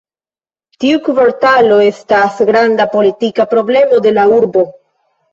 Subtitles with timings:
[0.83, 4.65] Tiu kvartalo estas granda politika problemo de la urbo.